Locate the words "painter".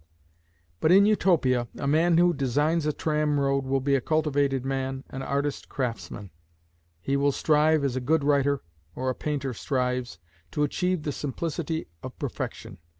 9.15-9.53